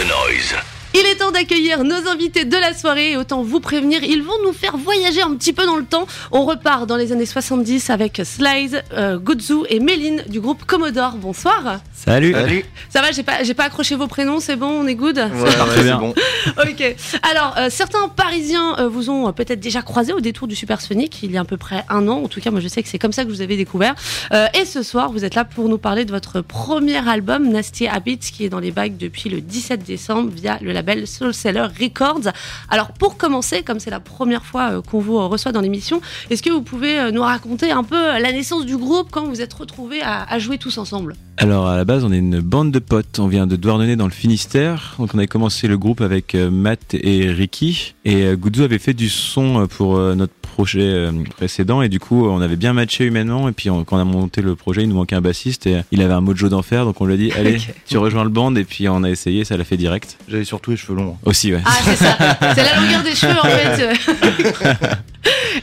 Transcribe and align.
the 0.00 0.06
noise. 0.06 0.79
Il 0.92 1.06
est 1.06 1.16
temps 1.16 1.30
d'accueillir 1.30 1.84
nos 1.84 2.08
invités 2.08 2.44
de 2.44 2.56
la 2.56 2.74
soirée 2.74 3.12
et 3.12 3.16
autant 3.16 3.42
vous 3.42 3.60
prévenir, 3.60 4.02
ils 4.02 4.22
vont 4.22 4.32
nous 4.44 4.52
faire 4.52 4.76
voyager 4.76 5.22
un 5.22 5.34
petit 5.36 5.52
peu 5.52 5.64
dans 5.64 5.76
le 5.76 5.84
temps. 5.84 6.06
On 6.32 6.44
repart 6.44 6.86
dans 6.86 6.96
les 6.96 7.12
années 7.12 7.26
70 7.26 7.90
avec 7.90 8.20
Slice, 8.24 8.74
euh, 8.92 9.16
Gozu 9.18 9.62
et 9.68 9.78
Méline 9.78 10.24
du 10.28 10.40
groupe 10.40 10.64
Commodore. 10.64 11.12
Bonsoir. 11.16 11.78
Salut. 11.94 12.32
Salut. 12.32 12.64
Ça 12.88 13.02
va, 13.02 13.12
j'ai 13.12 13.22
pas, 13.22 13.44
j'ai 13.44 13.54
pas 13.54 13.64
accroché 13.64 13.94
vos 13.94 14.08
prénoms, 14.08 14.40
c'est 14.40 14.56
bon, 14.56 14.66
on 14.66 14.86
est 14.88 14.96
good 14.96 15.16
Ouais, 15.18 15.50
Très 15.50 15.76
ouais, 15.78 15.84
bien. 15.84 15.94
c'est 15.94 16.00
bon. 16.00 16.14
Ok. 16.62 16.96
Alors, 17.30 17.54
euh, 17.58 17.68
certains 17.70 18.08
Parisiens 18.08 18.76
euh, 18.80 18.88
vous 18.88 19.10
ont 19.10 19.28
euh, 19.28 19.32
peut-être 19.32 19.60
déjà 19.60 19.82
croisé 19.82 20.12
au 20.12 20.20
détour 20.20 20.48
du 20.48 20.56
Supersonic 20.56 21.22
il 21.22 21.30
y 21.30 21.36
a 21.36 21.42
à 21.42 21.44
peu 21.44 21.56
près 21.56 21.84
un 21.88 22.08
an. 22.08 22.22
En 22.24 22.28
tout 22.28 22.40
cas, 22.40 22.50
moi, 22.50 22.60
je 22.60 22.68
sais 22.68 22.82
que 22.82 22.88
c'est 22.88 22.98
comme 22.98 23.12
ça 23.12 23.24
que 23.24 23.28
vous 23.30 23.42
avez 23.42 23.56
découvert. 23.56 23.94
Euh, 24.32 24.46
et 24.60 24.64
ce 24.64 24.82
soir, 24.82 25.12
vous 25.12 25.24
êtes 25.24 25.34
là 25.36 25.44
pour 25.44 25.68
nous 25.68 25.78
parler 25.78 26.04
de 26.04 26.10
votre 26.10 26.40
premier 26.40 27.06
album, 27.08 27.48
Nasty 27.48 27.86
Habits, 27.86 28.18
qui 28.18 28.44
est 28.44 28.48
dans 28.48 28.58
les 28.60 28.72
bacs 28.72 28.96
depuis 28.96 29.28
le 29.30 29.40
17 29.40 29.84
décembre 29.84 30.30
via 30.34 30.58
le 30.60 30.72
label 30.80 31.06
Soul 31.06 31.34
Seller 31.34 31.66
Records. 31.78 32.32
Alors, 32.70 32.92
pour 32.92 33.18
commencer, 33.18 33.62
comme 33.62 33.80
c'est 33.80 33.90
la 33.90 34.00
première 34.00 34.44
fois 34.44 34.70
euh, 34.70 34.82
qu'on 34.82 35.00
vous 35.00 35.28
reçoit 35.28 35.52
dans 35.52 35.60
l'émission, 35.60 36.00
est-ce 36.30 36.42
que 36.42 36.48
vous 36.48 36.62
pouvez 36.62 36.98
euh, 36.98 37.10
nous 37.10 37.20
raconter 37.20 37.70
un 37.70 37.84
peu 37.84 37.96
euh, 37.96 38.18
la 38.18 38.32
naissance 38.32 38.64
du 38.64 38.78
groupe 38.78 39.08
quand 39.10 39.26
vous 39.26 39.42
êtes 39.42 39.52
retrouvés 39.52 40.00
à, 40.02 40.38
jouer 40.38 40.56
tous 40.56 40.78
ensemble? 40.78 41.16
Alors 41.36 41.66
à 41.66 41.76
la 41.76 41.84
base, 41.84 42.04
on 42.04 42.12
est 42.12 42.18
une 42.18 42.40
bande 42.40 42.70
de 42.70 42.78
potes. 42.78 43.18
On 43.18 43.26
vient 43.26 43.46
de 43.46 43.56
Douarnenez 43.56 43.96
dans 43.96 44.06
le 44.06 44.12
Finistère. 44.12 44.94
Donc 44.98 45.10
on 45.14 45.18
a 45.18 45.26
commencé 45.26 45.68
le 45.68 45.76
groupe 45.76 46.00
avec 46.00 46.34
Matt 46.34 46.94
et 46.94 47.30
Ricky. 47.30 47.94
Et 48.04 48.24
euh, 48.24 48.36
Goudzo 48.36 48.62
avait 48.62 48.78
fait 48.78 48.94
du 48.94 49.08
son 49.08 49.66
pour 49.66 49.98
notre 49.98 50.34
projet 50.60 50.80
euh, 50.82 51.12
précédent. 51.36 51.80
Et 51.82 51.88
du 51.88 51.98
coup, 52.00 52.26
on 52.28 52.40
avait 52.40 52.56
bien 52.56 52.72
matché 52.72 53.04
humainement. 53.06 53.48
Et 53.48 53.52
puis 53.52 53.70
on- 53.70 53.84
quand 53.84 53.96
on 53.96 54.00
a 54.00 54.04
monté 54.04 54.42
le 54.42 54.54
projet, 54.56 54.82
il 54.82 54.88
nous 54.88 54.94
manquait 54.96 55.16
un 55.16 55.20
bassiste. 55.20 55.66
Et 55.66 55.80
il 55.90 56.02
avait 56.02 56.12
un 56.12 56.20
mojo 56.20 56.48
d'enfer. 56.48 56.84
Donc 56.84 57.00
on 57.00 57.06
lui 57.06 57.14
a 57.14 57.16
dit, 57.16 57.32
allez, 57.38 57.58
tu 57.86 57.96
rejoins 57.98 58.24
le 58.24 58.30
band. 58.30 58.54
Et 58.56 58.64
puis 58.64 58.88
on 58.88 59.02
a 59.02 59.10
essayé, 59.10 59.44
ça 59.44 59.56
l'a 59.56 59.64
fait 59.64 59.76
direct. 59.76 60.18
J'avais 60.28 60.44
surtout 60.44 60.70
les 60.72 60.76
cheveux 60.76 60.94
longs. 60.96 61.16
Aussi, 61.24 61.52
ouais. 61.54 61.62
Ah, 61.64 61.72
c'est 61.84 61.96
ça. 61.96 62.16
C'est 62.54 62.62
la 62.64 62.80
longueur 62.80 63.02
des 63.02 63.14
cheveux, 63.14 63.38
en 63.38 63.44
fait. 63.44 64.90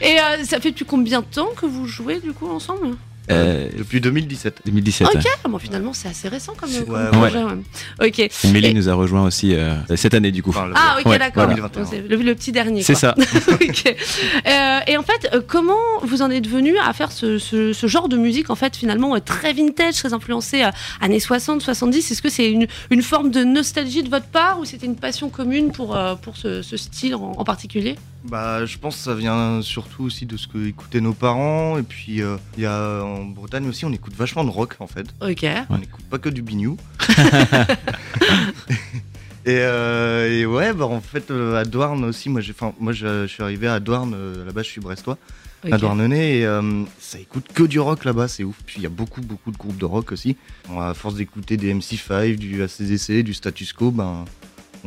Et 0.00 0.18
euh, 0.18 0.44
ça 0.44 0.60
fait 0.60 0.70
depuis 0.70 0.84
combien 0.84 1.20
de 1.20 1.26
temps 1.26 1.48
que 1.56 1.66
vous 1.66 1.86
jouez, 1.86 2.20
du 2.20 2.32
coup, 2.32 2.48
ensemble? 2.48 2.96
Euh, 3.30 3.68
Depuis 3.76 4.00
2017. 4.00 4.62
2017. 4.66 5.06
Ok, 5.06 5.14
ouais. 5.16 5.22
bon, 5.48 5.58
finalement, 5.58 5.92
c'est 5.92 6.08
assez 6.08 6.28
récent 6.28 6.52
comme, 6.58 6.70
comme 6.70 6.94
Ouais, 6.94 7.10
projet. 7.30 7.42
ouais. 7.44 8.06
Ok. 8.08 8.30
Mélie 8.52 8.68
Et- 8.68 8.74
nous 8.74 8.88
a 8.88 8.94
rejoint 8.94 9.24
aussi 9.24 9.54
euh, 9.54 9.74
cette 9.96 10.14
année, 10.14 10.30
du 10.32 10.42
coup. 10.42 10.50
Enfin, 10.50 10.66
le- 10.66 10.74
Ah, 10.76 10.96
ok, 11.00 11.06
Ouais, 11.06 11.18
d'accord. 11.18 11.44
voilà. 11.46 11.68
Le, 12.08 12.16
le 12.16 12.34
petit 12.34 12.52
dernier. 12.52 12.82
C'est 12.82 12.94
ça. 12.94 13.14
Euh, 14.46 14.78
et 14.86 14.96
en 14.96 15.02
fait, 15.02 15.28
euh, 15.32 15.40
comment 15.46 15.74
vous 16.02 16.22
en 16.22 16.30
êtes 16.30 16.46
venu 16.46 16.76
à 16.78 16.92
faire 16.92 17.12
ce, 17.12 17.38
ce- 17.38 17.72
ce 17.72 17.86
genre 17.86 18.08
de 18.08 18.16
musique, 18.16 18.50
en 18.50 18.54
fait, 18.54 18.76
finalement, 18.76 19.18
très 19.20 19.52
vintage, 19.52 19.94
très 19.94 20.12
influencé 20.12 20.62
euh, 20.64 20.70
années 21.00 21.20
60, 21.20 21.60
70 21.62 22.10
Est-ce 22.10 22.22
que 22.22 22.28
c'est 22.28 22.50
une, 22.50 22.66
une 22.90 23.02
forme 23.02 23.30
de 23.30 23.44
nostalgie 23.44 24.02
de 24.02 24.08
votre 24.08 24.26
part 24.26 24.58
ou 24.60 24.64
c'était 24.64 24.86
une 24.86 24.96
passion 24.96 25.28
commune 25.28 25.72
pour, 25.72 25.96
euh, 25.96 26.14
pour 26.14 26.36
ce, 26.36 26.62
ce 26.62 26.76
style 26.76 27.14
en, 27.14 27.32
en 27.36 27.44
particulier? 27.44 27.96
Bah, 28.24 28.66
je 28.66 28.78
pense 28.78 28.96
que 28.96 29.02
ça 29.02 29.14
vient 29.14 29.62
surtout 29.62 30.04
aussi 30.04 30.26
de 30.26 30.36
ce 30.36 30.48
que 30.48 30.66
écoutaient 30.66 31.00
nos 31.00 31.14
parents. 31.14 31.78
Et 31.78 31.82
puis, 31.82 32.20
euh, 32.22 32.36
il 32.56 32.62
y 32.62 32.66
a 32.66 33.02
en 33.02 33.24
Bretagne 33.24 33.68
aussi, 33.68 33.84
on 33.84 33.92
écoute 33.92 34.14
vachement 34.14 34.44
de 34.44 34.50
rock 34.50 34.76
en 34.80 34.86
fait. 34.86 35.06
Ok. 35.20 35.46
On 35.70 35.78
n'écoute 35.78 36.04
pas 36.10 36.18
que 36.18 36.28
du 36.28 36.42
bignou. 36.42 36.76
et, 39.46 39.58
euh, 39.60 40.40
et 40.40 40.46
ouais, 40.46 40.72
bah 40.72 40.86
en 40.86 41.00
fait, 41.00 41.30
euh, 41.30 41.60
à 41.60 41.64
Douarn 41.64 42.04
aussi, 42.04 42.28
moi, 42.28 42.40
j'ai, 42.40 42.52
enfin, 42.52 42.74
moi 42.80 42.92
je, 42.92 43.26
je 43.26 43.32
suis 43.32 43.42
arrivé 43.42 43.68
à 43.68 43.80
Douarn, 43.80 44.12
euh, 44.14 44.44
là-bas 44.44 44.62
je 44.62 44.68
suis 44.68 44.80
brestois, 44.80 45.16
à 45.70 45.78
Douarnenez, 45.78 46.40
et 46.40 46.46
euh, 46.46 46.84
ça 46.98 47.18
écoute 47.18 47.46
que 47.54 47.62
du 47.62 47.80
rock 47.80 48.04
là-bas, 48.04 48.28
c'est 48.28 48.44
ouf. 48.44 48.56
Puis 48.66 48.76
il 48.78 48.82
y 48.82 48.86
a 48.86 48.90
beaucoup, 48.90 49.20
beaucoup 49.20 49.50
de 49.50 49.56
groupes 49.56 49.78
de 49.78 49.84
rock 49.84 50.12
aussi. 50.12 50.36
Bon, 50.68 50.80
à 50.80 50.92
force 50.94 51.14
d'écouter 51.14 51.56
des 51.56 51.72
MC5, 51.72 52.36
du 52.36 52.62
ACDC, 52.62 53.22
du 53.22 53.34
Status 53.34 53.72
Quo, 53.72 53.90
ben. 53.90 54.24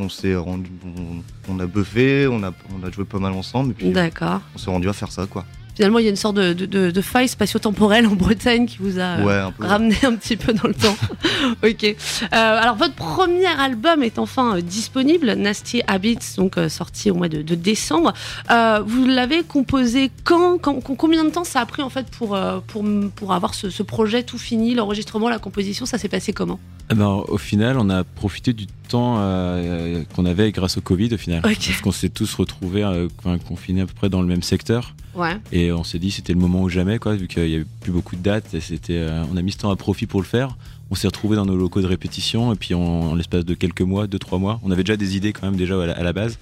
On 0.04 0.10
s'est 0.10 0.36
rendu, 0.36 0.70
on, 0.86 1.54
on 1.54 1.60
a 1.60 1.66
buffé, 1.68 2.28
on 2.28 2.42
a, 2.44 2.52
on 2.76 2.86
a 2.86 2.92
joué 2.92 3.06
pas 3.06 3.20
mal 3.20 3.34
ensemble, 3.34 3.72
et 3.72 3.74
puis 3.76 3.90
D'accord. 3.92 4.42
on 4.56 4.58
s'est 4.58 4.70
rendu 4.72 4.90
à 4.90 4.94
faire 4.94 5.12
ça, 5.12 5.26
quoi. 5.28 5.46
Finalement, 5.76 6.00
il 6.00 6.04
y 6.04 6.08
a 6.08 6.10
une 6.10 6.18
sorte 6.18 6.36
de, 6.36 6.52
de, 6.52 6.66
de- 6.66 6.92
de 6.92 7.02
faille 7.02 7.30
spatio-temporelle 7.30 8.06
en 8.06 8.14
Bretagne 8.16 8.66
qui 8.66 8.78
vous 8.80 9.00
a 9.00 9.04
euh, 9.20 9.24
Ouais, 9.24 9.34
un 9.40 9.52
peu. 9.52 9.66
ramené 9.66 9.96
un 10.04 10.16
petit 10.16 10.36
peu 10.36 10.52
dans 10.54 10.68
le 10.68 10.74
temps. 10.74 10.98
ok. 11.64 11.84
Euh, 11.86 11.96
alors, 12.32 12.76
votre 12.76 12.94
premier 12.94 13.46
album 13.48 14.04
est 14.04 14.20
enfin 14.20 14.58
euh, 14.58 14.62
disponible, 14.62 15.32
Nasty 15.34 15.82
Habits, 15.88 16.36
donc 16.38 16.58
euh, 16.58 16.68
sorti 16.68 17.10
au 17.10 17.16
mois 17.16 17.30
de, 17.30 17.42
de 17.42 17.56
décembre. 17.56 18.12
Euh, 18.52 18.82
vous 18.86 19.06
l'avez 19.06 19.44
composé 19.44 20.12
quand, 20.26 20.58
quand- 20.60 20.82
Combien 20.82 21.24
de 21.24 21.30
temps 21.30 21.46
ça 21.46 21.62
a 21.62 21.66
pris 21.66 21.82
en 21.82 21.90
fait 21.90 22.08
pour, 22.12 22.38
pour, 22.68 22.84
pour 23.16 23.34
avoir 23.34 23.54
ce, 23.54 23.70
ce 23.70 23.82
projet 23.82 24.24
tout 24.24 24.38
fini, 24.38 24.76
l'enregistrement, 24.76 25.30
la 25.30 25.40
composition 25.40 25.86
Ça 25.86 25.98
s'est 25.98 26.10
passé 26.10 26.34
comment? 26.34 26.60
Eh 26.92 26.96
ben, 26.96 27.24
au 27.28 27.38
final, 27.38 27.78
on 27.80 27.90
a 27.90 28.04
profité 28.04 28.52
du 28.52 28.68
temps 28.92 29.16
euh, 29.20 30.04
qu'on 30.16 30.26
avait 30.26 30.52
grâce 30.52 30.78
au 30.78 30.82
Covid, 30.82 31.14
au 31.14 31.18
final. 31.18 31.42
Ok. 31.46 31.58
Parce 31.68 31.82
qu'on 31.82 31.92
s'est 31.92 32.10
tous 32.10 32.34
retrouvés 32.36 32.84
euh, 32.84 33.08
confinés 33.48 33.82
à 33.82 33.86
peu 33.86 33.94
près 33.94 34.10
dans 34.10 34.22
le 34.22 34.28
même 34.28 34.44
secteur. 34.44 34.94
Ouais. 35.16 35.38
Et 35.52 35.72
on 35.72 35.84
s'est 35.84 36.00
dit 36.00 36.12
c'était 36.12 36.34
le 36.34 36.40
moment 36.40 36.62
ou 36.62 36.70
jamais, 36.70 37.00
quoi, 37.00 37.16
vu 37.16 37.28
qu'il 37.28 37.50
y 37.50 37.56
avait 37.56 37.66
plus 37.82 37.92
beaucoup 37.92 38.16
de 38.16 38.22
dates. 38.22 38.54
Et 38.54 38.62
c'était, 38.62 38.98
euh, 38.98 39.24
on 39.32 39.38
a 39.38 39.42
mis 39.42 39.52
ce 39.52 39.58
temps 39.58 39.72
à 39.72 39.76
profit 39.76 40.06
pour 40.06 40.22
le 40.22 40.26
faire. 40.26 40.58
On 40.90 40.96
s'est 40.96 41.08
retrouvés 41.08 41.36
dans 41.36 41.46
nos 41.46 41.56
locaux 41.56 41.82
de 41.82 41.88
répétition. 41.88 42.54
Et 42.54 42.56
puis, 42.56 42.74
en 42.74 43.16
l'espace 43.16 43.46
de 43.46 43.54
quelques 43.54 43.82
mois, 43.82 44.08
deux, 44.08 44.20
trois 44.20 44.40
mois, 44.40 44.60
on 44.64 44.72
avait 44.72 44.84
déjà 44.84 44.98
des 44.98 45.16
idées 45.16 45.34
quand 45.34 45.46
même 45.46 45.56
déjà 45.56 45.82
à 45.82 45.86
la, 45.86 45.94
à 45.94 46.04
la 46.04 46.14
base. 46.14 46.38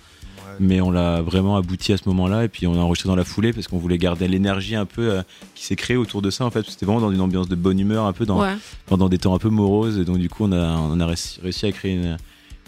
Mais 0.61 0.81
on 0.81 0.91
l'a 0.91 1.21
vraiment 1.21 1.55
abouti 1.55 1.93
à 1.93 1.97
ce 1.97 2.03
moment-là. 2.07 2.43
Et 2.43 2.49
puis, 2.49 2.67
on 2.67 2.73
a 2.73 2.79
enregistré 2.79 3.07
dans 3.07 3.15
la 3.15 3.23
foulée 3.23 3.53
parce 3.53 3.67
qu'on 3.67 3.77
voulait 3.77 3.97
garder 3.97 4.27
l'énergie 4.27 4.75
un 4.75 4.85
peu 4.85 5.11
euh, 5.11 5.21
qui 5.55 5.65
s'est 5.65 5.77
créée 5.77 5.95
autour 5.95 6.21
de 6.21 6.29
ça. 6.29 6.45
En 6.45 6.51
fait, 6.51 6.65
c'était 6.67 6.85
vraiment 6.85 6.99
dans 6.99 7.11
une 7.11 7.21
ambiance 7.21 7.47
de 7.47 7.55
bonne 7.55 7.79
humeur, 7.79 8.05
un 8.05 8.13
peu 8.13 8.25
dans, 8.25 8.41
ouais. 8.41 8.55
pendant 8.88 9.07
des 9.07 9.19
temps 9.19 9.33
un 9.33 9.39
peu 9.39 9.49
moroses. 9.49 9.97
Et 9.99 10.03
donc, 10.03 10.17
du 10.17 10.29
coup, 10.29 10.45
on 10.45 10.51
a, 10.51 10.77
on 10.77 10.99
a 10.99 11.05
réussi, 11.05 11.39
réussi 11.41 11.65
à 11.65 11.71
créer 11.71 11.93
une, 11.93 12.17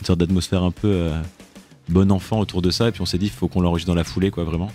une 0.01 0.05
sorte 0.05 0.19
d'atmosphère 0.19 0.63
un 0.63 0.71
peu 0.71 0.87
euh, 0.87 1.21
bon 1.89 2.11
enfant 2.11 2.39
autour 2.39 2.61
de 2.61 2.71
ça. 2.71 2.87
Et 2.87 2.91
puis, 2.91 3.01
on 3.01 3.05
s'est 3.05 3.17
dit, 3.19 3.27
il 3.27 3.31
faut 3.31 3.47
qu'on 3.47 3.61
l'enregistre 3.61 3.87
dans 3.91 3.95
la 3.95 4.03
foulée, 4.03 4.31
quoi, 4.31 4.43
vraiment. 4.43 4.71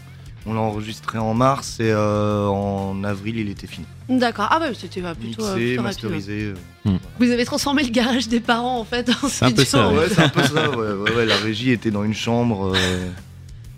On 0.48 0.54
l'a 0.54 0.60
enregistré 0.60 1.18
en 1.18 1.34
mars 1.34 1.80
et 1.80 1.90
euh, 1.90 2.46
en 2.46 3.02
avril 3.02 3.36
il 3.36 3.48
était 3.50 3.66
fini. 3.66 3.84
D'accord. 4.08 4.46
Ah 4.48 4.60
ouais, 4.60 4.70
c'était 4.78 5.02
euh, 5.02 5.12
plutôt, 5.12 5.42
Mixé, 5.42 5.66
plutôt 5.70 5.82
masterisé. 5.82 6.52
euh. 6.86 6.90
Vous 7.18 7.32
avez 7.32 7.44
transformé 7.44 7.82
le 7.82 7.88
garage 7.88 8.28
des 8.28 8.38
parents 8.38 8.78
en 8.78 8.84
fait 8.84 9.10
en 9.24 9.28
C'est 9.28 9.44
un 9.44 9.50
peu 9.50 9.64
ça, 9.64 9.88
Ouais, 9.90 10.06
c'est 10.08 10.20
un 10.20 10.28
peu 10.28 10.44
ça. 10.44 10.70
Ouais, 10.70 10.92
ouais, 10.92 11.10
ouais, 11.16 11.26
la 11.26 11.34
régie 11.36 11.72
était 11.72 11.90
dans 11.90 12.04
une 12.04 12.14
chambre. 12.14 12.74
euh, 12.76 13.08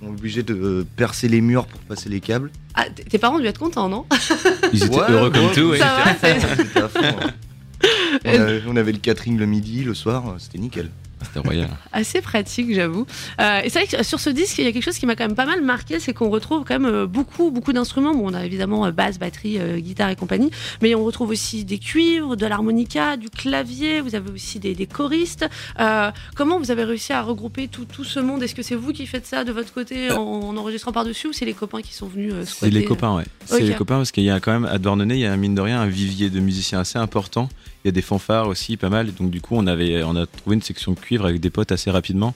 on 0.02 0.08
est 0.08 0.10
obligé 0.10 0.42
de 0.42 0.84
percer 0.96 1.26
les 1.28 1.40
murs 1.40 1.64
pour 1.64 1.80
passer 1.80 2.10
les 2.10 2.20
câbles. 2.20 2.50
Ah, 2.74 2.84
tes 2.90 3.16
parents 3.16 3.36
ont 3.36 3.40
dû 3.40 3.46
être 3.46 3.58
contents, 3.58 3.88
non? 3.88 4.04
Ils 4.74 4.84
étaient 4.84 4.94
Ouais, 4.94 5.04
heureux 5.10 5.30
comme 5.30 5.50
tout. 5.54 5.70
ouais. 5.70 5.78
Ça 5.78 5.96
va, 6.04 6.14
c'est- 6.20 6.38
C'était 6.54 6.80
à 6.82 6.88
fond, 6.90 7.00
ouais. 7.00 7.32
on, 8.26 8.28
avait, 8.28 8.62
on 8.68 8.76
avait 8.76 8.92
le 8.92 8.98
catering 8.98 9.38
le 9.38 9.46
midi, 9.46 9.84
le 9.84 9.94
soir, 9.94 10.34
c'était 10.38 10.58
nickel. 10.58 10.90
C'était 11.28 11.46
royal. 11.46 11.68
Assez 11.92 12.20
pratique, 12.20 12.74
j'avoue. 12.74 13.06
Euh, 13.40 13.60
et 13.62 13.68
c'est 13.70 13.84
vrai 13.84 13.98
que 13.98 14.02
sur 14.04 14.20
ce 14.20 14.30
disque, 14.30 14.58
il 14.58 14.64
y 14.64 14.68
a 14.68 14.72
quelque 14.72 14.82
chose 14.82 14.98
qui 14.98 15.06
m'a 15.06 15.16
quand 15.16 15.26
même 15.26 15.36
pas 15.36 15.46
mal 15.46 15.62
marqué, 15.62 16.00
c'est 16.00 16.12
qu'on 16.12 16.30
retrouve 16.30 16.64
quand 16.64 16.78
même 16.78 16.92
euh, 16.92 17.06
beaucoup, 17.06 17.50
beaucoup 17.50 17.72
d'instruments. 17.72 18.14
Bon, 18.14 18.30
on 18.30 18.34
a 18.34 18.44
évidemment 18.44 18.86
euh, 18.86 18.90
basse, 18.90 19.18
batterie, 19.18 19.58
euh, 19.58 19.78
guitare 19.78 20.10
et 20.10 20.16
compagnie, 20.16 20.50
mais 20.82 20.94
on 20.94 21.04
retrouve 21.04 21.30
aussi 21.30 21.64
des 21.64 21.78
cuivres, 21.78 22.36
de 22.36 22.46
l'harmonica, 22.46 23.16
du 23.16 23.30
clavier. 23.30 24.00
Vous 24.00 24.14
avez 24.14 24.30
aussi 24.30 24.58
des, 24.58 24.74
des 24.74 24.86
choristes. 24.86 25.48
Euh, 25.80 26.10
comment 26.34 26.58
vous 26.58 26.70
avez 26.70 26.84
réussi 26.84 27.12
à 27.12 27.22
regrouper 27.22 27.68
tout, 27.68 27.84
tout 27.84 28.04
ce 28.04 28.20
monde? 28.20 28.42
Est-ce 28.42 28.54
que 28.54 28.62
c'est 28.62 28.74
vous 28.74 28.92
qui 28.92 29.06
faites 29.06 29.26
ça 29.26 29.44
de 29.44 29.52
votre 29.52 29.72
côté 29.72 30.10
en, 30.10 30.20
en 30.20 30.56
enregistrant 30.56 30.92
par 30.92 31.04
dessus 31.04 31.28
ou 31.28 31.32
c'est 31.32 31.44
les 31.44 31.54
copains 31.54 31.82
qui 31.82 31.94
sont 31.94 32.06
venus 32.06 32.32
C'est 32.44 32.70
les 32.70 32.84
copains, 32.84 33.14
ouais. 33.14 33.24
C'est 33.44 33.60
les 33.60 33.74
copains 33.74 33.96
parce 33.96 34.12
qu'il 34.12 34.24
y 34.24 34.30
a 34.30 34.40
quand 34.40 34.52
même 34.52 34.64
à 34.64 34.78
Douarnenez, 34.78 35.14
il 35.14 35.20
y 35.20 35.26
a 35.26 35.36
mine 35.36 35.54
de 35.54 35.60
rien 35.60 35.80
un 35.80 35.86
vivier 35.86 36.30
de 36.30 36.40
musiciens 36.40 36.80
assez 36.80 36.98
important. 36.98 37.48
Il 37.84 37.88
y 37.88 37.90
a 37.90 37.92
des 37.92 38.02
fanfares 38.02 38.48
aussi, 38.48 38.76
pas 38.76 38.88
mal. 38.88 39.14
Donc 39.14 39.30
du 39.30 39.40
coup, 39.40 39.54
on 39.56 39.66
avait, 39.66 40.02
on 40.02 40.16
a 40.16 40.26
trouvé 40.26 40.56
une 40.56 40.62
section 40.62 40.92
de 40.92 40.98
cuivre 40.98 41.24
avec 41.26 41.40
des 41.40 41.50
potes 41.50 41.70
assez 41.72 41.90
rapidement. 41.90 42.34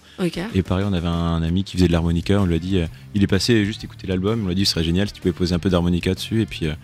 Et 0.54 0.62
pareil, 0.62 0.86
on 0.88 0.92
avait 0.92 1.08
un 1.08 1.42
ami 1.42 1.64
qui 1.64 1.76
faisait 1.76 1.88
de 1.88 1.92
l'harmonica. 1.92 2.40
On 2.40 2.46
lui 2.46 2.54
a 2.54 2.58
dit, 2.60 2.78
euh, 2.78 2.86
il 3.14 3.22
est 3.22 3.26
passé 3.26 3.64
juste 3.64 3.82
écouter 3.82 4.06
l'album. 4.06 4.42
On 4.42 4.46
lui 4.46 4.52
a 4.52 4.54
dit, 4.54 4.64
ce 4.64 4.72
serait 4.72 4.84
génial 4.84 5.08
si 5.08 5.14
tu 5.14 5.20
pouvais 5.20 5.32
poser 5.32 5.54
un 5.54 5.58
peu 5.58 5.68
d'harmonica 5.68 6.14
dessus. 6.14 6.42
Et 6.42 6.46
puis, 6.46 6.66
euh, 6.66 6.74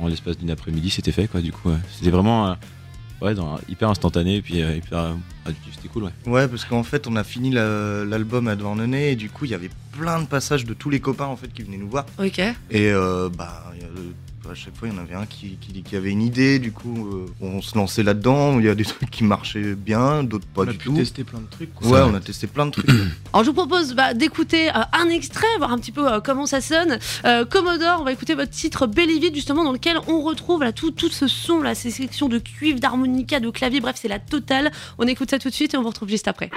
en 0.00 0.08
l'espace 0.08 0.38
d'une 0.38 0.50
après-midi, 0.50 0.90
c'était 0.90 1.12
fait, 1.12 1.28
quoi. 1.28 1.40
Du 1.40 1.52
coup, 1.52 1.70
c'était 1.96 2.10
vraiment, 2.10 2.48
euh, 2.48 2.54
ouais, 3.22 3.34
dans- 3.34 3.58
hyper 3.68 3.88
instantané. 3.90 4.36
Et 4.36 4.42
puis, 4.42 4.60
euh, 4.62 4.76
hyper, 4.76 5.14
ah, 5.46 5.50
c'était 5.72 5.88
cool, 5.88 6.04
ouais. 6.04 6.10
Ouais, 6.26 6.48
parce 6.48 6.64
qu'en 6.64 6.82
fait, 6.82 7.06
on 7.06 7.14
a 7.16 7.22
fini 7.22 7.50
la- 7.52 8.04
l'album 8.04 8.48
à 8.48 8.56
Douarnenez 8.56 9.12
et 9.12 9.16
du 9.16 9.30
coup, 9.30 9.44
il 9.44 9.52
y 9.52 9.54
avait 9.54 9.70
plein 9.92 10.20
de 10.20 10.26
passages 10.26 10.64
de 10.64 10.74
tous 10.74 10.90
les 10.90 10.98
copains 11.00 11.26
en 11.26 11.36
fait 11.36 11.52
qui 11.52 11.62
venaient 11.62 11.76
nous 11.76 11.88
voir. 11.88 12.06
Ok. 12.18 12.38
Et 12.38 12.90
euh, 12.90 13.28
bah, 13.28 13.72
à 14.48 14.54
chaque 14.54 14.74
fois, 14.76 14.88
il 14.88 14.94
y 14.94 14.96
en 14.96 15.00
avait 15.00 15.14
un 15.14 15.26
qui, 15.26 15.58
qui, 15.60 15.82
qui 15.82 15.96
avait 15.96 16.10
une 16.10 16.22
idée. 16.22 16.58
Du 16.58 16.72
coup, 16.72 17.08
euh, 17.12 17.26
on 17.40 17.60
se 17.62 17.76
lançait 17.76 18.02
là-dedans. 18.02 18.58
Il 18.58 18.66
y 18.66 18.68
a 18.68 18.74
des 18.74 18.84
trucs 18.84 19.10
qui 19.10 19.24
marchaient 19.24 19.74
bien, 19.74 20.24
d'autres 20.24 20.46
pas 20.46 20.62
on 20.62 20.68
a 20.68 20.72
du 20.72 20.78
pu 20.78 20.86
tout. 20.88 20.96
tester 20.96 21.24
plein 21.24 21.40
de 21.40 21.46
trucs. 21.50 21.74
quoi. 21.74 21.88
Ouais, 21.88 22.00
on 22.02 22.14
a 22.14 22.20
testé 22.20 22.46
plein 22.46 22.66
de 22.66 22.70
trucs. 22.72 22.88
Alors 23.32 23.44
je 23.44 23.50
vous 23.50 23.54
propose 23.54 23.94
bah, 23.94 24.14
d'écouter 24.14 24.68
euh, 24.70 24.80
un 24.92 25.08
extrait, 25.08 25.46
voir 25.58 25.72
un 25.72 25.78
petit 25.78 25.92
peu 25.92 26.10
euh, 26.10 26.20
comment 26.20 26.46
ça 26.46 26.60
sonne. 26.60 26.98
Euh, 27.24 27.44
Commodore, 27.44 27.98
on 28.00 28.04
va 28.04 28.12
écouter 28.12 28.34
votre 28.34 28.50
titre 28.50 28.86
Belleville 28.86 29.34
justement 29.34 29.64
dans 29.64 29.72
lequel 29.72 29.98
on 30.08 30.22
retrouve 30.22 30.62
là, 30.62 30.72
tout, 30.72 30.90
tout 30.90 31.10
ce 31.10 31.28
son, 31.28 31.60
là, 31.60 31.74
ces 31.74 31.90
sections 31.90 32.28
de 32.28 32.38
cuivre, 32.38 32.80
d'harmonica, 32.80 33.40
de 33.40 33.50
clavier, 33.50 33.80
bref 33.80 33.96
c'est 34.00 34.08
la 34.08 34.18
totale. 34.18 34.70
On 34.98 35.06
écoute 35.06 35.30
ça 35.30 35.38
tout 35.38 35.48
de 35.50 35.54
suite 35.54 35.74
et 35.74 35.76
on 35.76 35.82
vous 35.82 35.88
retrouve 35.90 36.08
juste 36.08 36.28
après. 36.28 36.50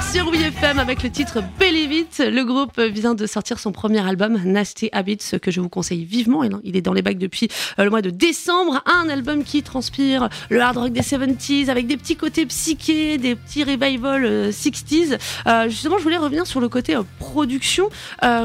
Sur 0.00 0.28
WFM 0.28 0.78
avec 0.78 1.02
le 1.02 1.10
titre 1.10 1.42
Believe 1.58 1.92
It. 1.92 2.18
Le 2.24 2.44
groupe 2.44 2.78
vient 2.78 3.14
de 3.14 3.26
sortir 3.26 3.58
son 3.58 3.72
premier 3.72 4.06
album 4.06 4.38
Nasty 4.44 4.88
Habits 4.92 5.38
que 5.42 5.50
je 5.50 5.60
vous 5.60 5.68
conseille 5.68 6.04
vivement. 6.04 6.42
Il 6.62 6.76
est 6.76 6.82
dans 6.82 6.92
les 6.92 7.02
bacs 7.02 7.18
depuis 7.18 7.48
euh, 7.78 7.84
le 7.84 7.90
mois 7.90 8.00
de 8.00 8.10
décembre. 8.10 8.82
Un 8.86 9.08
album 9.08 9.42
qui 9.42 9.62
transpire 9.62 10.28
le 10.50 10.60
hard 10.60 10.76
rock 10.76 10.92
des 10.92 11.00
70s 11.00 11.68
avec 11.68 11.86
des 11.86 11.96
petits 11.96 12.16
côtés 12.16 12.46
psychés, 12.46 13.18
des 13.18 13.34
petits 13.34 13.64
revival 13.64 14.50
60s. 14.50 15.12
Euh, 15.12 15.16
euh, 15.46 15.68
justement, 15.68 15.98
je 15.98 16.04
voulais 16.04 16.16
revenir 16.16 16.46
sur 16.46 16.60
le 16.60 16.68
côté 16.68 16.96
production. 17.18 17.88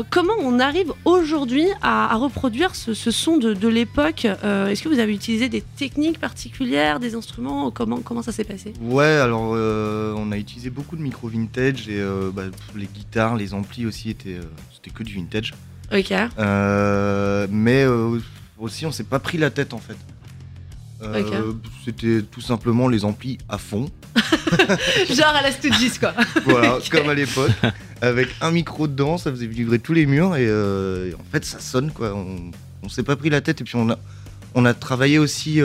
comment 0.09 0.33
on 0.39 0.59
arrive 0.59 0.91
aujourd'hui 1.05 1.67
à, 1.81 2.15
reproduire 2.15 2.75
ce, 2.75 2.93
son 2.93 3.37
de, 3.37 3.67
l'époque? 3.67 4.25
Est-ce 4.25 4.81
que 4.81 4.89
vous 4.89 4.99
avez 4.99 5.13
utilisé 5.13 5.49
des 5.49 5.61
techniques 5.61 6.19
particulières, 6.19 6.99
des 6.99 7.15
instruments? 7.15 7.69
Comment, 7.69 7.99
comment 7.99 8.21
ça 8.21 8.31
s'est 8.31 8.43
passé? 8.43 8.73
Ouais, 8.81 9.05
alors 9.05 9.41
on 9.41 10.31
a 10.31 10.37
utilisé 10.37 10.69
beaucoup 10.69 10.95
de 10.95 11.01
micro 11.01 11.29
vintage 11.43 11.89
et 11.89 11.99
euh, 11.99 12.31
bah, 12.33 12.43
les 12.75 12.85
guitares, 12.85 13.35
les 13.35 13.53
amplis 13.53 13.85
aussi 13.85 14.09
étaient 14.09 14.35
euh, 14.35 14.43
c'était 14.73 14.91
que 14.91 15.03
du 15.03 15.15
vintage. 15.15 15.53
Ok. 15.91 16.11
Euh, 16.11 17.47
mais 17.51 17.85
aussi 18.57 18.85
on 18.85 18.91
s'est 18.91 19.03
pas 19.03 19.19
pris 19.19 19.37
la 19.37 19.49
tête 19.49 19.73
en 19.73 19.79
fait. 19.79 19.97
C'était 21.83 22.21
tout 22.21 22.39
simplement 22.39 22.87
les 22.87 23.03
amplis 23.03 23.37
à 23.49 23.57
fond. 23.57 23.89
Genre 24.15 25.35
à 25.35 25.41
la 25.41 25.51
Stooges 25.51 25.99
quoi. 25.99 26.13
voilà, 26.45 26.77
comme 26.89 27.09
à 27.09 27.13
l'époque. 27.13 27.51
Avec 28.01 28.29
un 28.39 28.51
micro 28.51 28.87
dedans, 28.87 29.17
ça 29.17 29.29
faisait 29.29 29.47
vibrer 29.47 29.79
tous 29.79 29.91
les 29.91 30.05
murs 30.05 30.37
et, 30.37 30.49
en 31.13 31.31
fait 31.31 31.43
ça 31.43 31.59
sonne 31.59 31.91
quoi. 31.91 32.13
On, 32.15 32.51
on 32.83 32.89
s'est 32.89 33.03
pas 33.03 33.17
pris 33.17 33.29
la 33.29 33.41
tête 33.41 33.59
et 33.59 33.63
puis 33.65 33.75
on 33.75 33.89
a, 33.89 33.97
on 34.55 34.63
a 34.63 34.73
travaillé 34.73 35.19
aussi 35.19 35.59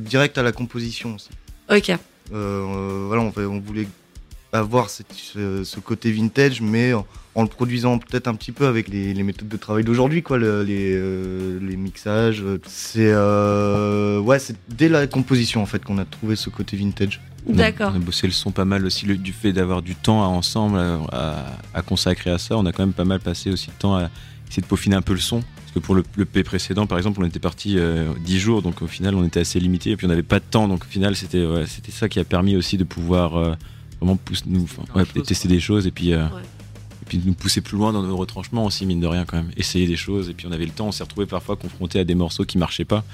direct 0.00 0.38
à 0.38 0.42
la 0.44 0.52
composition 0.52 1.16
aussi. 1.16 1.30
Ok. 1.68 1.90
voilà, 2.30 3.22
on, 3.22 3.32
on 3.36 3.60
voulait 3.60 3.88
avoir 4.52 4.88
ce, 4.90 5.80
côté 5.80 6.10
vintage, 6.10 6.60
mais 6.60 6.92
en, 6.92 7.06
le 7.42 7.48
produisant 7.48 7.98
peut-être 7.98 8.28
un 8.28 8.34
petit 8.34 8.52
peu 8.52 8.66
avec 8.66 8.88
les, 8.88 9.14
méthodes 9.22 9.48
de 9.48 9.56
travail 9.56 9.84
d'aujourd'hui, 9.84 10.22
quoi, 10.22 10.38
les, 10.38 10.46
euh, 10.48 11.58
les, 11.60 11.76
mixages. 11.76 12.42
C'est 12.66 13.10
euh, 13.12 14.18
ouais, 14.20 14.38
c'est 14.38 14.56
dès 14.68 14.88
la 14.88 15.06
composition 15.06 15.62
en 15.62 15.66
fait 15.66 15.84
qu'on 15.84 15.98
a 15.98 16.04
trouvé 16.04 16.36
ce 16.36 16.50
côté 16.50 16.76
vintage. 16.76 17.20
D'accord. 17.46 17.92
On 17.94 17.96
a 17.96 18.00
bossé 18.00 18.26
le 18.26 18.32
son 18.32 18.50
pas 18.50 18.64
mal 18.64 18.84
aussi 18.84 19.06
du 19.06 19.32
fait 19.32 19.52
d'avoir 19.52 19.80
du 19.80 19.94
temps 19.94 20.22
ensemble 20.22 20.78
à, 21.12 21.82
consacrer 21.86 22.30
à 22.30 22.38
ça. 22.38 22.56
On 22.56 22.66
a 22.66 22.72
quand 22.72 22.82
même 22.82 22.92
pas 22.92 23.04
mal 23.04 23.20
passé 23.20 23.50
aussi 23.50 23.68
de 23.68 23.78
temps 23.78 23.96
à 23.96 24.10
essayer 24.48 24.62
de 24.62 24.66
peaufiner 24.66 24.96
un 24.96 25.02
peu 25.02 25.14
le 25.14 25.20
son. 25.20 25.40
Parce 25.40 25.72
que 25.74 25.78
pour 25.78 25.94
le, 25.94 26.02
P 26.02 26.42
précédent, 26.42 26.86
par 26.86 26.98
exemple, 26.98 27.20
on 27.22 27.26
était 27.26 27.38
parti 27.38 27.74
10 27.74 27.78
euh, 27.78 28.38
jours, 28.38 28.62
donc 28.62 28.82
au 28.82 28.86
final, 28.86 29.14
on 29.14 29.24
était 29.24 29.40
assez 29.40 29.60
limité 29.60 29.90
et 29.90 29.96
puis 29.96 30.06
on 30.06 30.08
n'avait 30.08 30.22
pas 30.22 30.40
de 30.40 30.44
temps. 30.44 30.66
Donc 30.66 30.84
au 30.84 30.88
final, 30.88 31.14
c'était 31.14 31.46
c'était 31.66 31.92
ça 31.92 32.08
qui 32.08 32.18
a 32.18 32.24
permis 32.24 32.56
aussi 32.56 32.76
de 32.76 32.84
pouvoir 32.84 33.56
vraiment 34.00 34.16
pousse, 34.16 34.44
nous, 34.46 34.66
tester 35.24 35.48
des 35.48 35.60
choses 35.60 35.86
et 35.86 35.90
puis, 35.90 36.12
euh, 36.12 36.26
et 37.02 37.04
puis 37.06 37.20
nous 37.24 37.34
pousser 37.34 37.60
plus 37.60 37.76
loin 37.76 37.92
dans 37.92 38.02
nos 38.02 38.16
retranchements 38.16 38.64
aussi, 38.64 38.86
mine 38.86 39.00
de 39.00 39.06
rien, 39.06 39.24
quand 39.24 39.36
même. 39.36 39.50
Essayer 39.56 39.86
des 39.86 39.96
choses. 39.96 40.28
Et 40.28 40.34
puis 40.34 40.46
on 40.46 40.52
avait 40.52 40.66
le 40.66 40.72
temps, 40.72 40.88
on 40.88 40.92
s'est 40.92 41.02
retrouvé 41.02 41.26
parfois 41.26 41.56
confronté 41.56 41.98
à 42.00 42.04
des 42.04 42.14
morceaux 42.14 42.44
qui 42.44 42.58
marchaient 42.58 42.84
pas. 42.84 43.04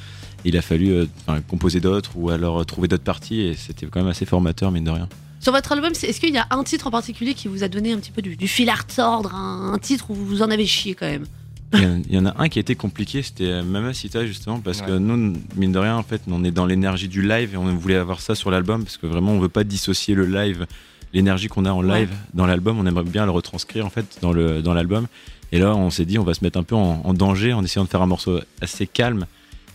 il 0.44 0.56
a 0.56 0.62
fallu 0.62 0.92
euh, 0.92 1.06
composer 1.48 1.80
d'autres 1.80 2.12
ou 2.16 2.30
alors 2.30 2.60
euh, 2.60 2.64
trouver 2.64 2.88
d'autres 2.88 3.04
parties 3.04 3.40
et 3.40 3.54
c'était 3.54 3.86
quand 3.86 4.00
même 4.00 4.10
assez 4.10 4.26
formateur, 4.26 4.70
mine 4.70 4.84
de 4.84 4.90
rien. 4.90 5.08
Sur 5.40 5.52
votre 5.52 5.72
album, 5.72 5.92
est-ce 5.92 6.20
qu'il 6.20 6.32
y 6.32 6.38
a 6.38 6.46
un 6.50 6.64
titre 6.64 6.86
en 6.86 6.90
particulier 6.90 7.34
qui 7.34 7.48
vous 7.48 7.62
a 7.62 7.68
donné 7.68 7.92
un 7.92 7.98
petit 7.98 8.12
peu 8.12 8.22
du, 8.22 8.48
fil 8.48 8.70
à 8.70 8.74
retordre, 8.74 9.34
un, 9.34 9.78
titre 9.78 10.10
où 10.10 10.14
vous 10.14 10.40
en 10.40 10.50
avez 10.50 10.64
chié 10.64 10.94
quand 10.94 11.06
même? 11.06 11.26
Il 11.74 12.14
y, 12.14 12.18
en 12.18 12.26
a 12.26 12.34
un 12.38 12.48
qui 12.48 12.58
a 12.58 12.60
été 12.60 12.74
compliqué, 12.74 13.22
c'était 13.22 13.62
Mamacita 13.62 14.26
justement, 14.26 14.60
parce 14.60 14.82
que 14.82 14.92
nous, 14.92 15.34
mine 15.56 15.72
de 15.72 15.78
rien, 15.78 15.96
en 15.96 16.02
fait, 16.02 16.22
on 16.28 16.44
est 16.44 16.50
dans 16.50 16.66
l'énergie 16.66 17.08
du 17.08 17.22
live 17.22 17.54
et 17.54 17.56
on 17.56 17.64
voulait 17.74 17.96
avoir 17.96 18.20
ça 18.20 18.34
sur 18.34 18.50
l'album 18.50 18.84
parce 18.84 18.96
que 18.96 19.06
vraiment, 19.06 19.32
on 19.32 19.40
veut 19.40 19.48
pas 19.48 19.64
dissocier 19.64 20.14
le 20.14 20.26
live, 20.26 20.66
l'énergie 21.12 21.48
qu'on 21.48 21.64
a 21.64 21.72
en 21.72 21.82
live 21.82 22.10
dans 22.34 22.46
l'album, 22.46 22.78
on 22.78 22.86
aimerait 22.86 23.04
bien 23.04 23.24
le 23.24 23.30
retranscrire 23.30 23.86
en 23.86 23.90
fait 23.90 24.18
dans 24.20 24.32
le 24.32 24.62
dans 24.62 24.74
l'album. 24.74 25.06
Et 25.52 25.58
là, 25.58 25.74
on 25.76 25.90
s'est 25.90 26.04
dit, 26.04 26.18
on 26.18 26.24
va 26.24 26.34
se 26.34 26.42
mettre 26.42 26.58
un 26.58 26.64
peu 26.64 26.74
en, 26.74 27.14
danger 27.14 27.52
en 27.52 27.62
essayant 27.62 27.84
de 27.84 27.88
faire 27.88 28.02
un 28.02 28.06
morceau 28.06 28.40
assez 28.60 28.86
calme. 28.88 29.26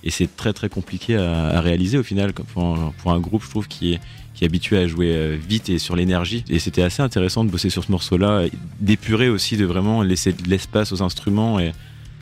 Et 0.04 0.12
c'est 0.12 0.34
très 0.36 0.54
très 0.54 0.68
compliqué 0.68 1.16
à, 1.16 1.62
réaliser 1.62 1.98
au 1.98 2.04
final 2.04 2.34
pour, 2.34 2.94
pour, 2.98 3.12
un 3.12 3.20
groupe, 3.20 3.44
je 3.44 3.50
trouve, 3.50 3.68
qui 3.68 3.94
est, 3.94 4.00
qui 4.34 4.44
est 4.44 4.48
habitué 4.48 4.78
à 4.78 4.88
jouer 4.88 5.16
euh, 5.16 5.38
vite 5.38 5.70
et 5.70 5.78
sur 5.78 5.96
l'énergie. 5.96 6.44
Et 6.50 6.60
c'était 6.60 6.82
assez 6.82 7.02
intéressant 7.02 7.46
de 7.46 7.50
bosser 7.50 7.70
sur 7.70 7.84
ce 7.84 7.92
morceau-là, 7.92 8.46
d'épurer 8.82 9.30
aussi, 9.30 9.56
de 9.56 9.66
vraiment 9.66 10.02
laisser 10.02 10.34
de 10.34 10.50
l'espace 10.50 10.92
aux 10.92 11.02
instruments 11.02 11.60
et, 11.60 11.72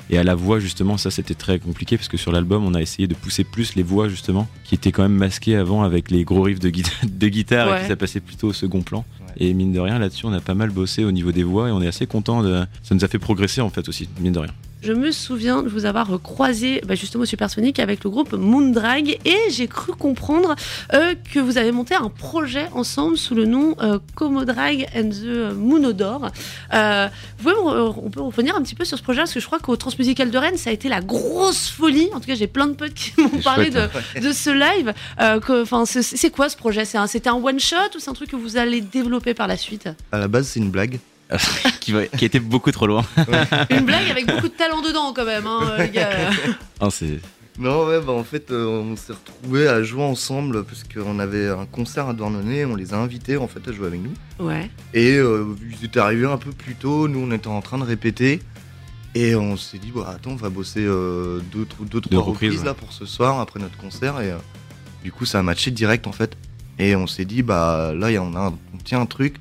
et 0.09 0.17
à 0.17 0.23
la 0.23 0.35
voix, 0.35 0.59
justement, 0.59 0.97
ça 0.97 1.11
c'était 1.11 1.33
très 1.33 1.59
compliqué 1.59 1.97
parce 1.97 2.07
que 2.07 2.17
sur 2.17 2.31
l'album, 2.31 2.65
on 2.65 2.73
a 2.73 2.81
essayé 2.81 3.07
de 3.07 3.13
pousser 3.13 3.43
plus 3.43 3.75
les 3.75 3.83
voix, 3.83 4.07
justement, 4.07 4.47
qui 4.63 4.75
étaient 4.75 4.91
quand 4.91 5.03
même 5.03 5.17
masquées 5.17 5.55
avant 5.55 5.83
avec 5.83 6.11
les 6.11 6.23
gros 6.23 6.43
riffs 6.43 6.59
de, 6.59 6.69
de 7.03 7.27
guitare 7.27 7.75
et 7.75 7.81
qui 7.81 7.87
ça 7.87 7.95
passait 7.95 8.19
plutôt 8.19 8.47
au 8.47 8.53
second 8.53 8.81
plan. 8.81 9.05
Et 9.39 9.53
mine 9.53 9.71
de 9.71 9.79
rien, 9.79 9.99
là-dessus, 9.99 10.25
on 10.25 10.33
a 10.33 10.41
pas 10.41 10.55
mal 10.55 10.71
bossé 10.71 11.03
au 11.03 11.11
niveau 11.11 11.31
des 11.31 11.43
voix 11.43 11.69
et 11.69 11.71
on 11.71 11.81
est 11.81 11.87
assez 11.87 12.07
content. 12.07 12.41
De... 12.41 12.65
Ça 12.81 12.95
nous 12.95 13.05
a 13.05 13.07
fait 13.07 13.19
progresser 13.19 13.61
en 13.61 13.69
fait 13.69 13.87
aussi, 13.87 14.09
mine 14.19 14.33
de 14.33 14.39
rien. 14.39 14.53
Je 14.87 14.93
me 14.93 15.11
souviens 15.11 15.63
de 15.63 15.67
vous 15.67 15.83
avoir 15.83 16.07
croisé 16.21 16.81
bah, 16.87 16.95
justement 16.95 17.23
au 17.23 17.25
Supersonic 17.25 17.77
avec 17.79 18.05
le 18.05 18.09
groupe 18.09 18.31
Moondrag 18.31 19.19
et 19.25 19.37
j'ai 19.49 19.67
cru 19.67 19.91
comprendre 19.91 20.55
euh, 20.93 21.13
que 21.33 21.41
vous 21.41 21.57
avez 21.57 21.73
monté 21.73 21.93
un 21.93 22.07
projet 22.07 22.69
ensemble 22.73 23.17
sous 23.17 23.35
le 23.35 23.43
nom 23.43 23.75
euh, 23.81 23.99
Comodrag 24.15 24.87
and 24.95 25.09
the 25.09 25.53
Moonodor. 25.53 26.31
Euh, 26.73 27.09
vous 27.39 27.51
on 27.51 28.09
peut 28.09 28.21
revenir 28.21 28.55
un 28.55 28.61
petit 28.61 28.75
peu 28.75 28.85
sur 28.85 28.97
ce 28.97 29.03
projet 29.03 29.19
parce 29.19 29.33
que 29.33 29.41
je 29.41 29.45
crois 29.45 29.59
qu'au 29.59 29.75
Transmusical 29.75 30.31
de 30.31 30.37
Rennes 30.37 30.55
ça 30.55 30.69
a 30.69 30.73
été 30.73 30.87
la 30.87 31.01
grosse 31.01 31.67
folie. 31.67 32.09
En 32.13 32.21
tout 32.21 32.27
cas, 32.27 32.35
j'ai 32.35 32.47
plein 32.47 32.67
de 32.67 32.75
potes 32.75 32.93
qui 32.93 33.11
m'ont 33.19 33.41
parlé 33.43 33.69
de, 33.69 33.89
de, 34.21 34.31
ce 34.31 34.51
live. 34.51 34.93
Enfin, 35.19 35.83
c'est 35.85 36.29
quoi 36.29 36.47
ce 36.47 36.55
projet? 36.55 36.85
C'était 36.85 37.27
un, 37.27 37.33
un 37.35 37.43
one 37.43 37.59
shot 37.59 37.75
ou 37.93 37.99
c'est 37.99 38.09
un 38.09 38.13
truc 38.13 38.29
que 38.29 38.37
vous 38.37 38.55
allez 38.55 38.79
développer 38.79 39.33
par 39.33 39.47
la 39.47 39.57
suite? 39.57 39.89
À 40.13 40.19
la 40.19 40.29
base, 40.29 40.47
c'est 40.47 40.61
une 40.61 40.71
blague. 40.71 40.97
qui, 41.81 41.93
qui, 42.17 42.25
était 42.25 42.39
beaucoup 42.39 42.71
trop 42.71 42.87
loin. 42.87 43.03
Une 43.69 43.85
blague 43.85 44.09
avec 44.09 44.27
beaucoup 44.27 44.47
de 44.47 44.53
talent 44.53 44.81
dedans 44.81 45.13
quand 45.13 45.25
même, 45.25 45.45
hein, 45.45 45.75
les 45.77 45.89
gars. 45.89 46.09
Non, 47.59 47.87
ouais, 47.87 47.99
bah 47.99 48.13
en 48.13 48.23
fait, 48.23 48.51
euh, 48.51 48.67
on 48.67 48.95
s'est 48.95 49.13
retrouvés 49.13 49.67
à 49.67 49.81
jouer 49.81 50.03
ensemble 50.03 50.63
parce 50.63 50.83
qu'on 50.83 51.17
avait 51.17 51.49
un 51.49 51.65
concert 51.65 52.07
à 52.07 52.13
Douarnenez, 52.13 52.65
on 52.65 52.75
les 52.75 52.93
a 52.93 52.97
invités 52.97 53.37
en 53.37 53.47
fait 53.47 53.67
à 53.67 53.71
jouer 53.71 53.87
avec 53.87 54.01
nous. 54.01 54.13
Ouais. 54.45 54.69
Et 54.93 55.17
euh, 55.17 55.55
ils 55.67 55.83
étaient 55.83 55.99
arrivés 55.99 56.27
un 56.27 56.37
peu 56.37 56.51
plus 56.51 56.75
tôt, 56.75 57.07
nous 57.07 57.19
on 57.19 57.31
était 57.31 57.47
en 57.47 57.61
train 57.61 57.79
de 57.79 57.83
répéter. 57.83 58.41
Et 59.15 59.35
on 59.35 59.57
s'est 59.57 59.79
dit, 59.79 59.91
bah, 59.91 60.13
attends, 60.15 60.31
on 60.31 60.35
va 60.35 60.49
bosser 60.49 60.85
euh, 60.85 61.39
deux, 61.51 61.65
deux, 61.89 62.01
trois 62.01 62.21
reprises, 62.21 62.63
là 62.63 62.75
pour 62.75 62.93
ce 62.93 63.07
soir 63.07 63.39
après 63.39 63.59
notre 63.59 63.77
concert. 63.77 64.21
Et 64.21 64.31
du 65.03 65.11
coup, 65.11 65.25
ça 65.25 65.39
a 65.39 65.41
matché 65.41 65.71
direct 65.71 66.05
en 66.05 66.11
fait. 66.11 66.37
Et 66.77 66.95
on 66.95 67.07
s'est 67.07 67.25
dit, 67.25 67.41
bah 67.41 67.93
là, 67.95 68.09
on, 68.21 68.35
a 68.35 68.53
on 68.75 68.77
tient 68.77 69.01
un 69.01 69.07
truc 69.07 69.37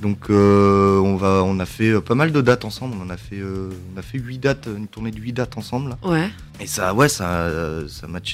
donc 0.00 0.30
euh, 0.30 0.98
on 0.98 1.16
va, 1.16 1.42
on 1.44 1.58
a 1.58 1.66
fait 1.66 1.90
euh, 1.90 2.00
pas 2.00 2.14
mal 2.14 2.32
de 2.32 2.40
dates 2.40 2.64
ensemble. 2.64 2.96
On 3.04 3.10
a 3.10 3.16
fait, 3.16 3.38
euh, 3.38 3.70
on 3.94 3.98
a 3.98 4.02
fait 4.02 4.18
huit 4.18 4.38
dates, 4.38 4.68
une 4.74 4.88
tournée 4.88 5.10
de 5.10 5.18
8 5.20 5.32
dates 5.32 5.58
ensemble. 5.58 5.96
Ouais. 6.02 6.28
Et 6.60 6.66
ça, 6.66 6.94
ouais, 6.94 7.08
ça, 7.08 7.48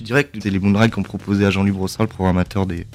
direct. 0.02 0.30
C'était 0.34 0.50
les 0.50 0.58
Moonride 0.58 0.92
qu'on 0.92 1.02
proposé 1.02 1.44
à 1.44 1.50
Jean-Louis 1.50 1.72
Brossard, 1.72 2.04
le 2.04 2.08
programmateur 2.08 2.66
des, 2.66 2.86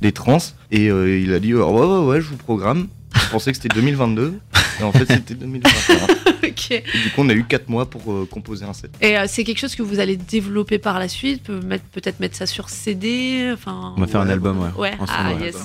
des 0.00 0.12
trans. 0.12 0.38
Et 0.70 0.86
il 0.86 1.32
a 1.32 1.40
dit 1.40 1.54
ouais, 1.54 1.62
ouais, 1.62 1.98
ouais, 1.98 2.20
je 2.20 2.28
vous 2.28 2.36
programme. 2.36 2.88
Je 3.14 3.28
pensais 3.30 3.52
que 3.52 3.58
c'était 3.60 3.74
2022. 3.74 4.38
Et 4.80 4.84
en 4.84 4.92
fait, 4.92 5.06
c'était 5.06 5.34
2021. 5.34 5.96
ok. 6.48 6.70
Et 6.70 6.82
du 7.02 7.10
coup, 7.10 7.20
on 7.20 7.28
a 7.28 7.34
eu 7.34 7.44
4 7.44 7.68
mois 7.68 7.90
pour 7.90 8.28
composer 8.30 8.64
un 8.64 8.72
set. 8.72 8.90
Et 9.00 9.16
c'est 9.26 9.44
quelque 9.44 9.58
chose 9.58 9.74
que 9.74 9.82
vous 9.82 10.00
allez 10.00 10.16
développer 10.16 10.78
par 10.78 10.98
la 10.98 11.08
suite? 11.08 11.44
Peut-être 11.44 12.20
mettre, 12.20 12.36
ça 12.36 12.46
sur 12.46 12.68
CD 12.68 13.50
enfin, 13.52 13.94
On 13.96 14.00
va 14.00 14.06
faire 14.06 14.20
un 14.20 14.28
album, 14.28 14.60
ouais. 14.60 14.70
Ouais, 14.78 14.98
ah, 15.08 15.32
yes. 15.40 15.56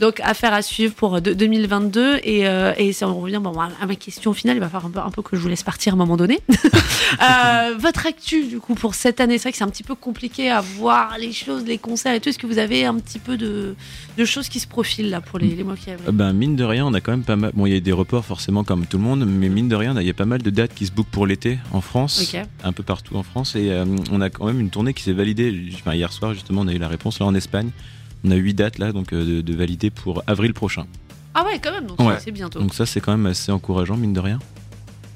Donc 0.00 0.20
affaire 0.20 0.52
à 0.52 0.62
suivre 0.62 0.94
pour 0.94 1.20
2022 1.20 2.00
euh, 2.00 2.18
et, 2.22 2.46
euh, 2.46 2.72
et 2.76 2.92
si 2.92 3.04
on 3.04 3.20
revient 3.20 3.40
bon, 3.42 3.52
à 3.58 3.86
ma 3.86 3.94
question 3.94 4.32
finale, 4.32 4.56
il 4.56 4.60
va 4.60 4.68
falloir 4.68 4.86
un 4.86 4.90
peu, 4.90 5.00
un 5.00 5.10
peu 5.10 5.22
que 5.22 5.36
je 5.36 5.40
vous 5.40 5.48
laisse 5.48 5.62
partir 5.62 5.92
à 5.92 5.94
un 5.94 5.98
moment 5.98 6.16
donné. 6.16 6.40
euh, 6.48 7.74
votre 7.78 8.06
actu 8.06 8.44
du 8.46 8.58
coup 8.58 8.74
pour 8.74 8.94
cette 8.94 9.20
année, 9.20 9.38
c'est 9.38 9.44
vrai 9.44 9.52
que 9.52 9.58
c'est 9.58 9.64
un 9.64 9.68
petit 9.68 9.82
peu 9.82 9.94
compliqué 9.94 10.50
à 10.50 10.60
voir 10.60 11.16
les 11.18 11.32
choses, 11.32 11.64
les 11.64 11.78
concerts 11.78 12.14
et 12.14 12.20
tout. 12.20 12.28
Est-ce 12.28 12.38
que 12.38 12.46
vous 12.46 12.58
avez 12.58 12.84
un 12.84 12.94
petit 12.96 13.18
peu 13.18 13.36
de, 13.36 13.74
de 14.16 14.24
choses 14.24 14.48
qui 14.48 14.60
se 14.60 14.66
profilent 14.66 15.10
là 15.10 15.20
pour 15.20 15.38
les, 15.38 15.48
les 15.48 15.64
mois 15.64 15.76
qui 15.76 15.90
arrivent? 15.90 16.10
Ben 16.10 16.32
mine 16.32 16.56
de 16.56 16.64
rien, 16.64 16.86
on 16.86 16.94
a 16.94 17.00
quand 17.00 17.12
même 17.12 17.22
pas 17.24 17.36
mal. 17.36 17.52
Bon, 17.54 17.66
il 17.66 17.74
y 17.74 17.76
a 17.76 17.80
des 17.80 17.92
reports 17.92 18.24
forcément 18.24 18.64
comme 18.64 18.86
tout 18.86 18.98
le 18.98 19.04
monde, 19.04 19.24
mais 19.26 19.48
mine 19.48 19.68
de 19.68 19.76
rien, 19.76 19.94
il 20.00 20.06
y 20.06 20.10
a 20.10 20.14
pas 20.14 20.24
mal 20.24 20.42
de 20.42 20.50
dates 20.50 20.74
qui 20.74 20.86
se 20.86 20.92
bookent 20.92 21.10
pour 21.10 21.26
l'été 21.26 21.58
en 21.72 21.80
France, 21.80 22.34
un 22.62 22.72
peu 22.72 22.82
partout 22.82 23.16
en 23.16 23.22
France, 23.22 23.54
et 23.56 23.70
euh, 23.70 23.84
on 24.10 24.20
a 24.20 24.30
quand 24.30 24.46
même 24.46 24.60
une 24.60 24.70
tournée 24.70 24.94
qui 24.94 25.02
s'est 25.02 25.12
validée. 25.12 25.70
Enfin, 25.74 25.94
hier 25.94 26.12
soir 26.12 26.34
justement, 26.34 26.62
on 26.62 26.68
a 26.68 26.72
eu 26.72 26.78
la 26.78 26.88
réponse 26.88 27.20
là 27.20 27.26
en 27.26 27.34
Espagne. 27.34 27.70
On 28.24 28.30
a 28.30 28.36
8 28.36 28.54
dates 28.54 28.78
là, 28.78 28.92
donc 28.92 29.12
euh, 29.12 29.42
de, 29.42 29.54
valider 29.54 29.90
pour 29.90 30.22
avril 30.26 30.54
prochain. 30.54 30.86
Ah 31.34 31.44
ouais, 31.44 31.58
quand 31.62 31.72
même, 31.72 31.86
donc 31.86 31.98
c'est 32.20 32.30
bientôt. 32.30 32.60
Donc 32.60 32.74
ça, 32.74 32.86
c'est 32.86 33.00
quand 33.00 33.12
même 33.12 33.26
assez 33.26 33.52
encourageant, 33.52 33.96
mine 33.96 34.12
de 34.12 34.20
rien. 34.20 34.38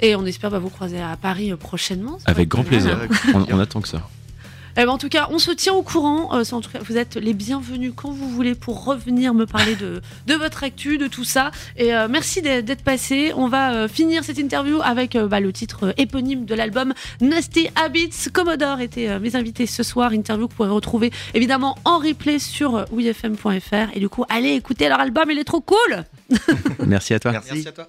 Et 0.01 0.15
on 0.15 0.25
espère 0.27 0.51
bah, 0.51 0.59
vous 0.59 0.71
croiser 0.71 1.01
à 1.01 1.17
Paris 1.17 1.53
euh, 1.53 1.57
prochainement. 1.57 2.19
Avec 2.27 2.49
grand 2.49 2.65
plaisir. 2.65 2.99
on 3.35 3.59
attend 3.59 3.81
que 3.81 3.89
ça. 3.89 4.09
Eh 4.77 4.85
ben, 4.85 4.91
en 4.91 4.99
tout 4.99 5.09
cas, 5.09 5.29
on 5.31 5.39
se 5.39 5.51
tient 5.51 5.73
au 5.73 5.83
courant. 5.83 6.37
Euh, 6.37 6.45
en 6.53 6.61
tout 6.61 6.71
cas, 6.71 6.79
vous 6.83 6.97
êtes 6.97 7.17
les 7.17 7.35
bienvenus 7.35 7.93
quand 7.95 8.11
vous 8.11 8.29
voulez 8.29 8.55
pour 8.55 8.85
revenir 8.85 9.35
me 9.35 9.47
parler 9.47 9.75
de, 9.75 10.01
de 10.27 10.35
votre 10.35 10.65
actu, 10.65 10.99
de 10.99 11.07
tout 11.07 11.25
ça. 11.25 11.51
Et 11.77 11.95
euh, 11.95 12.09
merci 12.09 12.43
d'être 12.43 12.83
passé. 12.83 13.33
On 13.37 13.49
va 13.49 13.73
euh, 13.73 13.89
finir 13.89 14.25
cette 14.25 14.39
interview 14.39 14.81
avec 14.83 15.17
bah, 15.17 15.41
le 15.41 15.53
titre 15.53 15.95
éponyme 15.97 16.45
de 16.45 16.55
l'album 16.55 16.93
Nasty 17.21 17.69
Habits. 17.75 18.31
Commodore 18.33 18.81
était 18.81 19.19
mes 19.19 19.37
invités 19.37 19.67
ce 19.67 19.83
soir. 19.83 20.13
Interview 20.13 20.47
que 20.47 20.53
vous 20.53 20.57
pourrez 20.57 20.71
retrouver 20.71 21.11
évidemment 21.35 21.77
en 21.85 21.99
replay 21.99 22.39
sur 22.39 22.85
wifm.fr. 22.93 23.95
Et 23.95 24.01
du 24.01 24.09
coup, 24.09 24.25
allez 24.29 24.51
écouter 24.51 24.89
leur 24.89 25.01
album, 25.01 25.31
il 25.31 25.39
est 25.39 25.45
trop 25.45 25.61
cool. 25.61 26.05
merci 26.87 27.15
à 27.15 27.21
toi. 27.21 27.33
Merci 27.33 27.69
à 27.69 27.73
toi. 27.73 27.89